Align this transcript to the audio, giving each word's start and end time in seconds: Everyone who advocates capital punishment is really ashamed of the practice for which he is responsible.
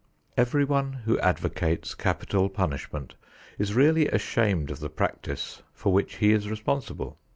Everyone 0.35 0.93
who 1.05 1.19
advocates 1.19 1.93
capital 1.93 2.49
punishment 2.49 3.13
is 3.59 3.75
really 3.75 4.07
ashamed 4.07 4.71
of 4.71 4.79
the 4.79 4.89
practice 4.89 5.61
for 5.75 5.93
which 5.93 6.15
he 6.15 6.31
is 6.31 6.49
responsible. 6.49 7.19